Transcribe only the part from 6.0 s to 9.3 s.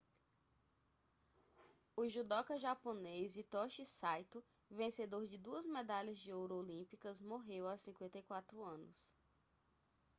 de ouro olímpicas morreu aos 54 anos